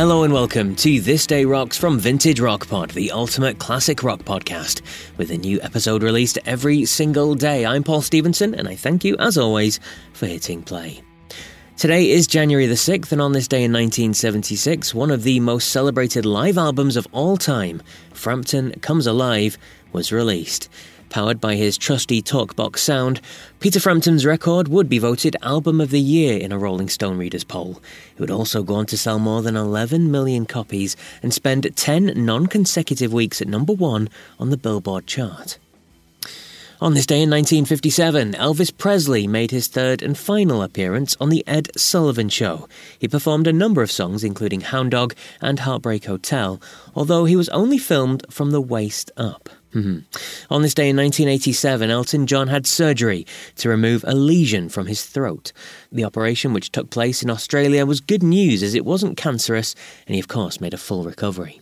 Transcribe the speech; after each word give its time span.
Hello 0.00 0.22
and 0.22 0.32
welcome 0.32 0.74
to 0.76 0.98
This 0.98 1.26
Day 1.26 1.44
Rocks 1.44 1.76
from 1.76 1.98
Vintage 1.98 2.40
Rock 2.40 2.66
Pod, 2.66 2.88
the 2.92 3.12
ultimate 3.12 3.58
classic 3.58 4.02
rock 4.02 4.20
podcast, 4.20 4.80
with 5.18 5.30
a 5.30 5.36
new 5.36 5.60
episode 5.60 6.02
released 6.02 6.38
every 6.46 6.86
single 6.86 7.34
day. 7.34 7.66
I'm 7.66 7.84
Paul 7.84 8.00
Stevenson, 8.00 8.54
and 8.54 8.66
I 8.66 8.76
thank 8.76 9.04
you, 9.04 9.14
as 9.18 9.36
always, 9.36 9.78
for 10.14 10.24
hitting 10.24 10.62
play. 10.62 11.02
Today 11.76 12.08
is 12.08 12.26
January 12.26 12.66
the 12.66 12.76
6th, 12.76 13.12
and 13.12 13.20
on 13.20 13.32
this 13.32 13.46
day 13.46 13.62
in 13.62 13.74
1976, 13.74 14.94
one 14.94 15.10
of 15.10 15.22
the 15.22 15.38
most 15.38 15.68
celebrated 15.68 16.24
live 16.24 16.56
albums 16.56 16.96
of 16.96 17.06
all 17.12 17.36
time, 17.36 17.82
Frampton 18.14 18.72
Comes 18.80 19.06
Alive, 19.06 19.58
was 19.92 20.12
released. 20.12 20.70
Powered 21.10 21.40
by 21.40 21.56
his 21.56 21.76
trusty 21.76 22.22
talkbox 22.22 22.78
sound, 22.78 23.20
Peter 23.58 23.80
Frampton's 23.80 24.24
record 24.24 24.68
would 24.68 24.88
be 24.88 25.00
voted 25.00 25.36
Album 25.42 25.80
of 25.80 25.90
the 25.90 26.00
Year 26.00 26.38
in 26.38 26.52
a 26.52 26.58
Rolling 26.58 26.88
Stone 26.88 27.18
Readers 27.18 27.42
poll. 27.42 27.82
It 28.14 28.20
would 28.20 28.30
also 28.30 28.62
go 28.62 28.76
on 28.76 28.86
to 28.86 28.96
sell 28.96 29.18
more 29.18 29.42
than 29.42 29.56
11 29.56 30.12
million 30.12 30.46
copies 30.46 30.96
and 31.20 31.34
spend 31.34 31.68
10 31.74 32.12
non 32.14 32.46
consecutive 32.46 33.12
weeks 33.12 33.42
at 33.42 33.48
number 33.48 33.72
one 33.72 34.08
on 34.38 34.50
the 34.50 34.56
Billboard 34.56 35.08
chart. 35.08 35.58
On 36.80 36.94
this 36.94 37.06
day 37.06 37.16
in 37.16 37.28
1957, 37.28 38.32
Elvis 38.34 38.74
Presley 38.74 39.26
made 39.26 39.50
his 39.50 39.66
third 39.66 40.02
and 40.02 40.16
final 40.16 40.62
appearance 40.62 41.14
on 41.20 41.28
The 41.28 41.46
Ed 41.46 41.68
Sullivan 41.76 42.30
Show. 42.30 42.68
He 42.98 43.06
performed 43.06 43.46
a 43.46 43.52
number 43.52 43.82
of 43.82 43.90
songs, 43.90 44.24
including 44.24 44.62
Hound 44.62 44.92
Dog 44.92 45.14
and 45.42 45.58
Heartbreak 45.58 46.06
Hotel, 46.06 46.58
although 46.94 47.26
he 47.26 47.36
was 47.36 47.50
only 47.50 47.76
filmed 47.76 48.24
from 48.30 48.52
the 48.52 48.62
waist 48.62 49.10
up. 49.18 49.50
Mm-hmm. 49.74 49.98
On 50.50 50.62
this 50.62 50.74
day 50.74 50.88
in 50.90 50.96
1987, 50.96 51.90
Elton 51.90 52.26
John 52.26 52.48
had 52.48 52.66
surgery 52.66 53.24
to 53.54 53.68
remove 53.68 54.04
a 54.04 54.16
lesion 54.16 54.68
from 54.68 54.88
his 54.88 55.06
throat. 55.06 55.52
The 55.92 56.04
operation, 56.04 56.52
which 56.52 56.72
took 56.72 56.90
place 56.90 57.22
in 57.22 57.30
Australia, 57.30 57.86
was 57.86 58.00
good 58.00 58.24
news 58.24 58.64
as 58.64 58.74
it 58.74 58.84
wasn't 58.84 59.16
cancerous, 59.16 59.76
and 60.08 60.14
he, 60.14 60.20
of 60.20 60.26
course, 60.26 60.60
made 60.60 60.74
a 60.74 60.78
full 60.78 61.04
recovery. 61.04 61.60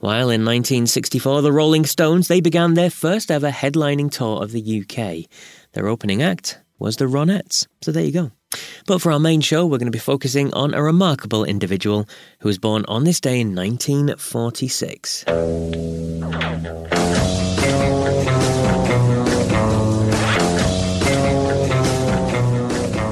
While 0.00 0.30
in 0.30 0.42
1964, 0.42 1.42
the 1.42 1.52
Rolling 1.52 1.84
Stones 1.84 2.28
they 2.28 2.40
began 2.40 2.72
their 2.74 2.90
first 2.90 3.30
ever 3.30 3.50
headlining 3.50 4.10
tour 4.10 4.42
of 4.42 4.52
the 4.52 4.82
UK. 4.82 5.30
Their 5.72 5.88
opening 5.88 6.22
act 6.22 6.58
was 6.78 6.96
the 6.96 7.04
Ronettes. 7.04 7.66
So 7.82 7.92
there 7.92 8.04
you 8.04 8.12
go. 8.12 8.30
But 8.86 9.02
for 9.02 9.12
our 9.12 9.18
main 9.18 9.42
show, 9.42 9.66
we're 9.66 9.78
going 9.78 9.86
to 9.86 9.90
be 9.90 9.98
focusing 9.98 10.52
on 10.54 10.72
a 10.72 10.82
remarkable 10.82 11.44
individual 11.44 12.08
who 12.40 12.48
was 12.48 12.58
born 12.58 12.84
on 12.88 13.04
this 13.04 13.20
day 13.20 13.40
in 13.40 13.54
1946. 13.54 15.24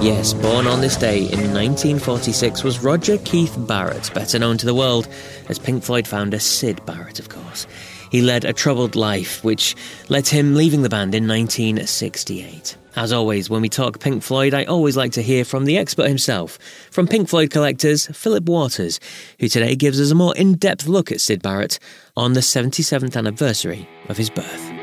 Yes, 0.03 0.35
born 0.35 0.67
on 0.67 0.81
this 0.81 0.97
day 0.97 1.19
in 1.19 1.55
1946 1.55 2.65
was 2.65 2.83
Roger 2.83 3.19
Keith 3.19 3.55
Barrett, 3.57 4.13
better 4.13 4.37
known 4.37 4.59
to 4.59 4.67
the 4.67 4.75
world 4.75 5.07
as 5.49 5.61
Pink 5.61 5.85
Floyd 5.85 6.09
founder 6.09 6.41
Syd 6.41 6.85
Barrett, 6.85 7.21
of 7.21 7.29
course. 7.29 7.69
He 8.11 8.21
led 8.21 8.45
a 8.45 8.53
troubled 8.53 8.97
life, 8.97 9.45
which 9.45 9.77
led 10.09 10.25
to 10.25 10.35
him 10.35 10.57
leaving 10.57 10.83
the 10.83 10.89
band 10.89 11.15
in 11.15 11.29
1968. 11.29 12.77
As 12.97 13.13
always, 13.13 13.49
when 13.49 13.63
we 13.63 13.69
talk 13.69 14.01
Pink 14.01 14.25
Floyd, 14.25 14.55
I 14.55 14.65
always 14.65 14.97
like 14.97 15.13
to 15.13 15.23
hear 15.23 15.45
from 15.45 15.67
the 15.67 15.79
expert 15.79 16.09
himself, 16.09 16.59
from 16.91 17.07
Pink 17.07 17.29
Floyd 17.29 17.51
collectors 17.51 18.09
Philip 18.09 18.47
Waters, 18.47 18.99
who 19.39 19.47
today 19.47 19.77
gives 19.77 20.01
us 20.01 20.11
a 20.11 20.17
more 20.17 20.35
in 20.35 20.55
depth 20.55 20.89
look 20.89 21.13
at 21.13 21.21
Syd 21.21 21.43
Barrett 21.43 21.79
on 22.17 22.33
the 22.33 22.41
77th 22.41 23.17
anniversary 23.17 23.89
of 24.09 24.17
his 24.17 24.31
birth. 24.31 24.82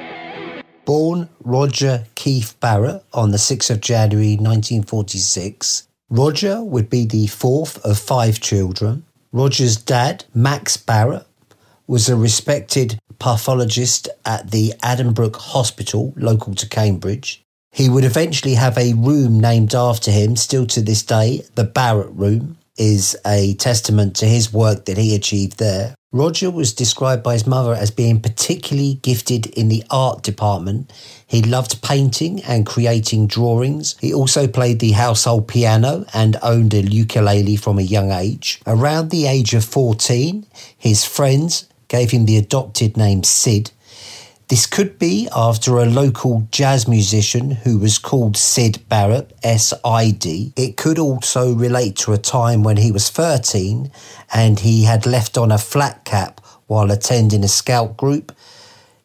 Born 0.89 1.29
Roger 1.43 2.05
Keith 2.15 2.59
Barrett 2.59 3.03
on 3.13 3.29
the 3.29 3.37
6th 3.37 3.69
of 3.69 3.79
January 3.79 4.31
1946, 4.31 5.87
Roger 6.09 6.63
would 6.63 6.89
be 6.89 7.05
the 7.05 7.27
fourth 7.27 7.77
of 7.85 7.99
five 7.99 8.39
children. 8.39 9.05
Roger's 9.31 9.77
dad, 9.77 10.25
Max 10.33 10.77
Barrett, 10.77 11.27
was 11.85 12.09
a 12.09 12.15
respected 12.15 12.97
pathologist 13.19 14.09
at 14.25 14.49
the 14.49 14.73
Addenbrooke 14.81 15.35
Hospital, 15.35 16.11
local 16.17 16.55
to 16.55 16.67
Cambridge. 16.67 17.43
He 17.71 17.87
would 17.87 18.03
eventually 18.03 18.55
have 18.55 18.75
a 18.75 18.93
room 18.93 19.39
named 19.39 19.75
after 19.75 20.09
him, 20.09 20.35
still 20.35 20.65
to 20.65 20.81
this 20.81 21.03
day, 21.03 21.43
the 21.53 21.65
Barrett 21.65 22.09
Room 22.13 22.57
is 22.79 23.15
a 23.25 23.53
testament 23.55 24.15
to 24.15 24.25
his 24.25 24.51
work 24.51 24.85
that 24.85 24.97
he 24.97 25.13
achieved 25.13 25.59
there. 25.59 25.93
Roger 26.11 26.49
was 26.49 26.73
described 26.73 27.21
by 27.21 27.33
his 27.33 27.45
mother 27.45 27.75
as 27.75 27.91
being 27.91 28.19
particularly 28.19 28.95
gifted 29.03 29.45
in 29.45 29.67
the 29.67 29.83
art 29.91 30.23
department. 30.23 30.91
He 31.27 31.43
loved 31.43 31.83
painting 31.83 32.41
and 32.43 32.65
creating 32.65 33.27
drawings. 33.27 33.95
He 34.01 34.11
also 34.11 34.47
played 34.47 34.79
the 34.79 34.93
household 34.93 35.47
piano 35.47 36.05
and 36.11 36.35
owned 36.41 36.73
a 36.73 36.81
ukulele 36.81 37.57
from 37.57 37.77
a 37.77 37.83
young 37.83 38.11
age. 38.11 38.59
Around 38.65 39.11
the 39.11 39.27
age 39.27 39.53
of 39.53 39.63
14, 39.63 40.47
his 40.75 41.05
friends 41.05 41.67
gave 41.89 42.09
him 42.09 42.25
the 42.25 42.37
adopted 42.37 42.97
name 42.97 43.23
Syd 43.23 43.69
this 44.49 44.65
could 44.65 44.97
be 44.97 45.29
after 45.35 45.77
a 45.77 45.85
local 45.85 46.47
jazz 46.51 46.87
musician 46.87 47.51
who 47.51 47.77
was 47.77 47.99
called 47.99 48.35
Sid 48.35 48.83
Barrett, 48.89 49.31
S 49.43 49.73
I 49.85 50.09
D. 50.09 50.53
It 50.55 50.75
could 50.75 50.97
also 50.97 51.53
relate 51.53 51.95
to 51.97 52.13
a 52.13 52.17
time 52.17 52.63
when 52.63 52.77
he 52.77 52.91
was 52.91 53.09
13 53.09 53.91
and 54.33 54.59
he 54.59 54.83
had 54.83 55.05
left 55.05 55.37
on 55.37 55.51
a 55.51 55.59
flat 55.59 56.03
cap 56.03 56.41
while 56.65 56.89
attending 56.89 57.43
a 57.43 57.47
scout 57.47 57.95
group. 57.95 58.35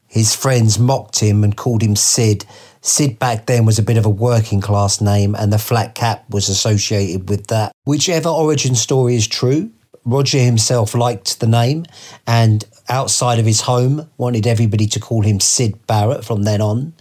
His 0.08 0.34
friends 0.34 0.78
mocked 0.78 1.20
him 1.20 1.44
and 1.44 1.54
called 1.54 1.82
him 1.82 1.94
Sid. 1.94 2.46
Sid 2.80 3.18
back 3.18 3.44
then 3.44 3.66
was 3.66 3.78
a 3.78 3.82
bit 3.82 3.98
of 3.98 4.06
a 4.06 4.10
working 4.10 4.62
class 4.62 5.00
name, 5.00 5.34
and 5.34 5.52
the 5.52 5.58
flat 5.58 5.94
cap 5.94 6.24
was 6.30 6.48
associated 6.48 7.28
with 7.28 7.48
that. 7.48 7.72
Whichever 7.84 8.28
origin 8.28 8.74
story 8.74 9.16
is 9.16 9.26
true, 9.26 9.72
Roger 10.04 10.38
himself 10.38 10.94
liked 10.94 11.40
the 11.40 11.46
name 11.46 11.86
and 12.26 12.64
outside 12.88 13.38
of 13.38 13.46
his 13.46 13.62
home 13.62 14.08
wanted 14.16 14.46
everybody 14.46 14.86
to 14.86 15.00
call 15.00 15.22
him 15.22 15.40
Syd 15.40 15.86
Barrett 15.86 16.24
from 16.24 16.42
then 16.42 16.60
on. 16.60 16.94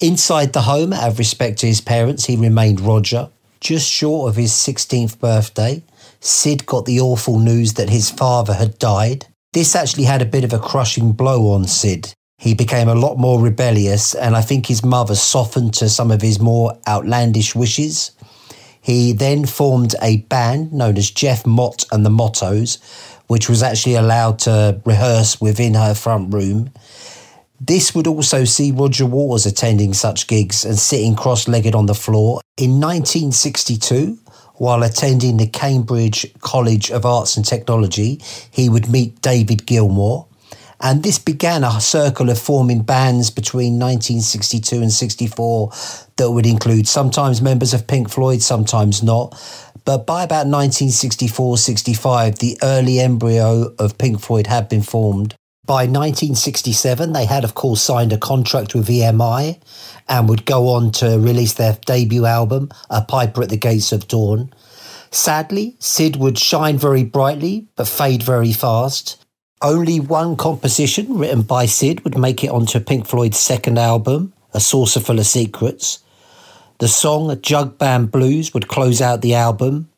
Inside 0.00 0.52
the 0.52 0.62
home, 0.62 0.92
out 0.92 1.08
of 1.08 1.18
respect 1.18 1.58
to 1.60 1.66
his 1.66 1.80
parents, 1.80 2.26
he 2.26 2.36
remained 2.36 2.80
Roger. 2.80 3.30
Just 3.60 3.90
short 3.90 4.28
of 4.28 4.36
his 4.36 4.52
16th 4.52 5.18
birthday, 5.18 5.82
Syd 6.20 6.66
got 6.66 6.84
the 6.84 7.00
awful 7.00 7.38
news 7.38 7.74
that 7.74 7.90
his 7.90 8.10
father 8.10 8.54
had 8.54 8.78
died. 8.78 9.26
This 9.52 9.74
actually 9.74 10.04
had 10.04 10.22
a 10.22 10.26
bit 10.26 10.44
of 10.44 10.52
a 10.52 10.58
crushing 10.58 11.12
blow 11.12 11.52
on 11.52 11.64
Sid. 11.64 12.12
He 12.38 12.54
became 12.54 12.88
a 12.88 12.94
lot 12.94 13.18
more 13.18 13.40
rebellious, 13.40 14.14
and 14.14 14.36
I 14.36 14.42
think 14.42 14.66
his 14.66 14.84
mother 14.84 15.16
softened 15.16 15.74
to 15.74 15.88
some 15.88 16.12
of 16.12 16.22
his 16.22 16.38
more 16.38 16.78
outlandish 16.86 17.54
wishes. 17.54 18.12
He 18.80 19.12
then 19.12 19.44
formed 19.44 19.96
a 20.00 20.18
band 20.18 20.72
known 20.72 20.96
as 20.96 21.10
Geoff 21.10 21.44
Mott 21.44 21.84
and 21.90 22.06
the 22.06 22.10
Mottoes, 22.10 22.78
which 23.28 23.48
was 23.48 23.62
actually 23.62 23.94
allowed 23.94 24.40
to 24.40 24.80
rehearse 24.84 25.40
within 25.40 25.74
her 25.74 25.94
front 25.94 26.34
room. 26.34 26.70
This 27.60 27.94
would 27.94 28.06
also 28.06 28.44
see 28.44 28.72
Roger 28.72 29.06
Waters 29.06 29.46
attending 29.46 29.94
such 29.94 30.26
gigs 30.26 30.64
and 30.64 30.78
sitting 30.78 31.16
cross 31.16 31.48
legged 31.48 31.74
on 31.74 31.86
the 31.86 31.94
floor. 31.94 32.40
In 32.56 32.80
1962, 32.80 34.18
while 34.54 34.82
attending 34.82 35.36
the 35.36 35.46
Cambridge 35.46 36.26
College 36.40 36.90
of 36.90 37.04
Arts 37.04 37.36
and 37.36 37.44
Technology, 37.44 38.20
he 38.50 38.68
would 38.68 38.88
meet 38.88 39.20
David 39.22 39.66
Gilmour. 39.66 40.26
And 40.80 41.02
this 41.02 41.18
began 41.18 41.64
a 41.64 41.80
circle 41.80 42.30
of 42.30 42.38
forming 42.38 42.82
bands 42.82 43.30
between 43.30 43.80
1962 43.80 44.76
and 44.76 44.92
64 44.92 45.72
that 46.16 46.30
would 46.30 46.46
include 46.46 46.86
sometimes 46.86 47.42
members 47.42 47.74
of 47.74 47.88
Pink 47.88 48.08
Floyd, 48.08 48.42
sometimes 48.42 49.02
not. 49.02 49.34
But 49.88 50.04
by 50.04 50.22
about 50.22 50.46
1964 50.46 51.56
65, 51.56 52.40
the 52.40 52.58
early 52.62 53.00
embryo 53.00 53.74
of 53.78 53.96
Pink 53.96 54.20
Floyd 54.20 54.46
had 54.46 54.68
been 54.68 54.82
formed. 54.82 55.34
By 55.64 55.86
1967, 55.86 57.14
they 57.14 57.24
had, 57.24 57.42
of 57.42 57.54
course, 57.54 57.80
signed 57.80 58.12
a 58.12 58.18
contract 58.18 58.74
with 58.74 58.88
EMI 58.88 59.58
and 60.06 60.28
would 60.28 60.44
go 60.44 60.68
on 60.68 60.90
to 61.00 61.18
release 61.18 61.54
their 61.54 61.78
debut 61.86 62.26
album, 62.26 62.68
A 62.90 63.00
Piper 63.00 63.44
at 63.44 63.48
the 63.48 63.56
Gates 63.56 63.90
of 63.90 64.06
Dawn. 64.08 64.52
Sadly, 65.10 65.74
Syd 65.78 66.16
would 66.16 66.38
shine 66.38 66.76
very 66.76 67.04
brightly 67.04 67.68
but 67.74 67.88
fade 67.88 68.22
very 68.22 68.52
fast. 68.52 69.24
Only 69.62 70.00
one 70.00 70.36
composition 70.36 71.16
written 71.16 71.40
by 71.40 71.64
Syd 71.64 72.04
would 72.04 72.18
make 72.18 72.44
it 72.44 72.50
onto 72.50 72.78
Pink 72.78 73.06
Floyd's 73.06 73.38
second 73.38 73.78
album, 73.78 74.34
A 74.52 74.60
Saucerful 74.60 75.18
of 75.18 75.26
Secrets. 75.26 76.00
The 76.78 76.86
song 76.86 77.36
Jug 77.42 77.76
Band 77.76 78.12
Blues 78.12 78.54
would 78.54 78.68
close 78.68 79.00
out 79.00 79.20
the 79.20 79.34
album. 79.34 79.88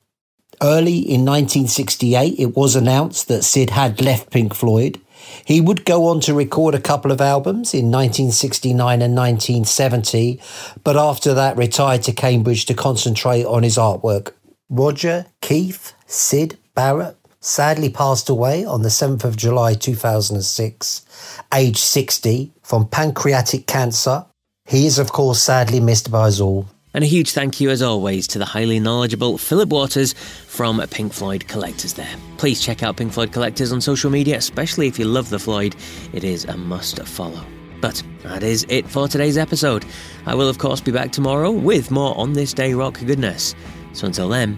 Early 0.63 0.97
in 0.99 1.27
1968, 1.27 2.39
it 2.39 2.57
was 2.57 2.75
announced 2.75 3.29
that 3.29 3.45
Syd 3.45 3.69
had 3.69 4.01
left 4.01 4.31
Pink 4.31 4.55
Floyd. 4.55 4.99
He 5.45 5.61
would 5.61 5.85
go 5.85 6.07
on 6.07 6.21
to 6.21 6.33
record 6.33 6.75
a 6.75 6.81
couple 6.81 7.13
of 7.13 7.21
albums 7.21 7.75
in 7.75 7.91
1969 7.91 9.03
and 9.03 9.15
1970, 9.15 10.41
but 10.83 10.97
after 10.97 11.35
that 11.35 11.59
retired 11.59 12.03
to 12.05 12.13
Cambridge 12.13 12.65
to 12.65 12.73
concentrate 12.73 13.45
on 13.45 13.63
his 13.63 13.77
artwork. 13.77 14.33
Roger, 14.71 15.27
Keith, 15.43 15.93
Syd, 16.07 16.57
Barrett 16.75 17.17
sadly 17.41 17.91
passed 17.91 18.31
away 18.31 18.65
on 18.65 18.81
the 18.81 18.89
7th 18.89 19.25
of 19.25 19.37
July 19.37 19.75
2006, 19.75 21.43
aged 21.53 21.77
60, 21.77 22.53
from 22.63 22.89
pancreatic 22.89 23.67
cancer. 23.67 24.25
He 24.71 24.87
is, 24.87 25.01
of 25.01 25.11
course, 25.11 25.43
sadly 25.43 25.81
missed 25.81 26.13
by 26.13 26.29
us 26.29 26.39
all. 26.39 26.65
And 26.95 27.03
a 27.03 27.07
huge 27.07 27.33
thank 27.33 27.61
you, 27.61 27.71
as 27.71 27.83
always, 27.83 28.29
to 28.29 28.39
the 28.39 28.45
highly 28.45 28.79
knowledgeable 28.79 29.37
Philip 29.37 29.69
Waters 29.69 30.13
from 30.13 30.81
Pink 30.91 31.13
Floyd 31.13 31.49
Collectors 31.49 31.95
there. 31.95 32.15
Please 32.39 32.61
check 32.61 32.85
out 32.85 32.97
Pink 32.97 33.13
Floyd 33.13 33.33
Collectors 33.33 33.73
on 33.73 33.81
social 33.81 34.13
media, 34.13 34.37
especially 34.37 34.87
if 34.87 34.97
you 34.97 35.07
love 35.07 35.29
the 35.29 35.41
Floyd. 35.41 35.75
It 36.13 36.23
is 36.23 36.45
a 36.45 36.57
must 36.57 37.03
follow. 37.03 37.45
But 37.81 38.01
that 38.23 38.45
is 38.45 38.65
it 38.69 38.87
for 38.87 39.09
today's 39.09 39.37
episode. 39.37 39.85
I 40.25 40.37
will, 40.37 40.49
of 40.49 40.59
course, 40.59 40.81
be 40.81 40.93
back 40.93 41.11
tomorrow 41.11 41.51
with 41.51 41.91
more 41.91 42.17
On 42.17 42.35
This 42.35 42.55
Day 42.55 42.73
Rock 42.73 43.01
goodness. 43.05 43.57
So 43.93 44.07
until 44.07 44.29
then, 44.29 44.57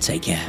take 0.00 0.22
care. 0.22 0.48